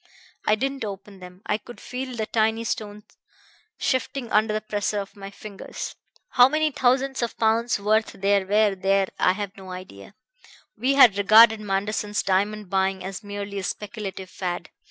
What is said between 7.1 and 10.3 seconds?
of pounds' worth there were there I have no idea.